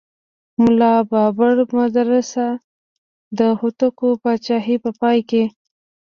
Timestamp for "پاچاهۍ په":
4.21-4.91